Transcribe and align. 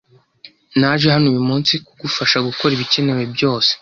Naje 0.79 1.05
hano 1.13 1.25
uyu 1.31 1.43
munsi 1.49 1.73
kugufasha 1.85 2.37
gukora 2.47 2.71
ibikenewe 2.73 3.23
byose. 3.33 3.69